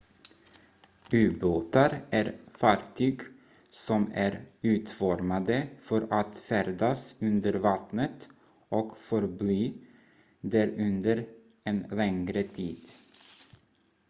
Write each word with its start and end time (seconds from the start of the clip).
ubåtar 1.11 2.05
är 2.09 2.37
fartyg 2.53 3.21
som 3.69 4.11
är 4.13 4.47
utformade 4.61 5.67
för 5.79 6.07
att 6.13 6.35
färdas 6.39 7.15
under 7.21 7.53
vattnet 7.53 8.29
och 8.69 8.97
förbli 8.97 9.73
där 10.41 10.67
under 10.79 11.27
en 11.63 11.79
längre 11.79 12.43
tid 12.43 12.89